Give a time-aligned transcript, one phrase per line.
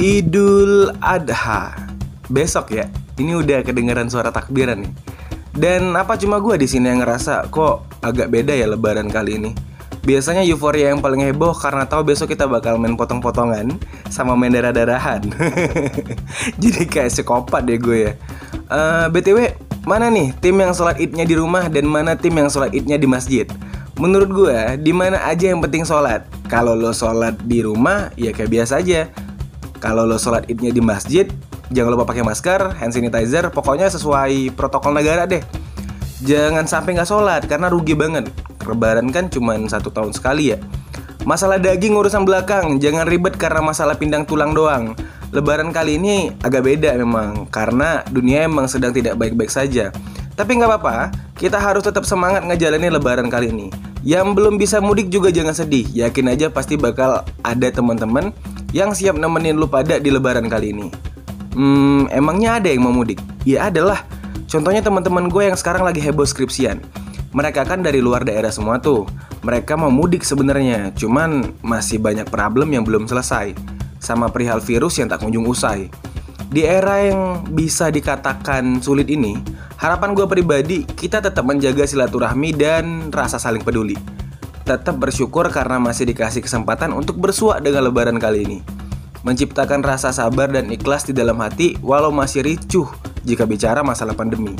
[0.00, 1.76] Idul Adha
[2.32, 2.88] Besok ya
[3.20, 4.92] Ini udah kedengaran suara takbiran nih
[5.52, 9.52] Dan apa cuma gue di sini yang ngerasa Kok agak beda ya lebaran kali ini
[10.00, 13.76] Biasanya euforia yang paling heboh karena tahu besok kita bakal main potong-potongan
[14.08, 15.20] sama main darah-darahan.
[16.62, 18.12] Jadi kayak psikopat deh gue ya.
[18.72, 19.38] Uh, eh, BTW,
[19.84, 23.04] mana nih tim yang sholat idnya di rumah dan mana tim yang sholat idnya di
[23.04, 23.44] masjid?
[24.00, 26.24] Menurut gue, di mana aja yang penting sholat.
[26.48, 29.12] Kalau lo sholat di rumah, ya kayak biasa aja.
[29.80, 31.24] Kalau lo sholat idnya di masjid,
[31.72, 35.40] jangan lupa pakai masker, hand sanitizer, pokoknya sesuai protokol negara deh.
[36.20, 38.28] Jangan sampai nggak sholat karena rugi banget.
[38.60, 40.60] Lebaran kan cuma satu tahun sekali ya.
[41.24, 44.92] Masalah daging urusan belakang, jangan ribet karena masalah pindang tulang doang.
[45.32, 49.88] Lebaran kali ini agak beda memang karena dunia emang sedang tidak baik-baik saja.
[50.36, 50.96] Tapi nggak apa-apa,
[51.40, 53.68] kita harus tetap semangat ngejalani Lebaran kali ini.
[54.04, 58.32] Yang belum bisa mudik juga jangan sedih, yakin aja pasti bakal ada teman-teman
[58.70, 60.88] yang siap nemenin lu pada di lebaran kali ini.
[61.54, 63.18] Hmm, emangnya ada yang mau mudik?
[63.42, 64.06] Ya adalah.
[64.46, 66.82] Contohnya teman-teman gue yang sekarang lagi heboh skripsian.
[67.30, 69.06] Mereka kan dari luar daerah semua tuh.
[69.42, 73.54] Mereka mau mudik sebenarnya, cuman masih banyak problem yang belum selesai.
[74.02, 75.90] Sama perihal virus yang tak kunjung usai.
[76.50, 79.38] Di era yang bisa dikatakan sulit ini,
[79.78, 84.19] harapan gue pribadi kita tetap menjaga silaturahmi dan rasa saling peduli
[84.70, 88.58] tetap bersyukur karena masih dikasih kesempatan untuk bersuak dengan lebaran kali ini.
[89.26, 92.86] Menciptakan rasa sabar dan ikhlas di dalam hati walau masih ricuh
[93.26, 94.54] jika bicara masalah pandemi.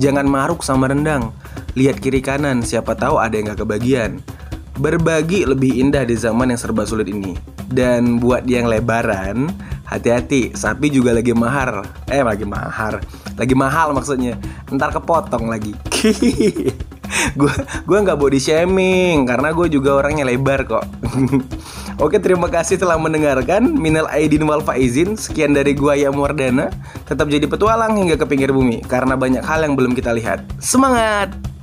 [0.00, 1.30] Jangan maruk sama rendang.
[1.76, 4.24] Lihat kiri kanan, siapa tahu ada yang gak kebagian.
[4.80, 7.36] Berbagi lebih indah di zaman yang serba sulit ini.
[7.68, 9.52] Dan buat yang lebaran,
[9.86, 11.84] hati-hati, sapi juga lagi mahar.
[12.10, 12.98] Eh, lagi mahar.
[13.38, 14.40] Lagi mahal maksudnya.
[14.72, 15.76] Ntar kepotong lagi.
[17.40, 17.54] gue
[17.84, 20.84] gue nggak body shaming karena gue juga orangnya lebar kok.
[22.04, 25.14] Oke terima kasih telah mendengarkan Minal Aidin wal Faizin.
[25.14, 26.74] Sekian dari gue ya Wardana
[27.06, 30.42] Tetap jadi petualang hingga ke pinggir bumi Karena banyak hal yang belum kita lihat.
[30.58, 31.53] Semangat!